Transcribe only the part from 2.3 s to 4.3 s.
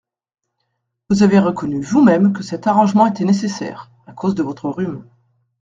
que cet arrangement était nécessaire… à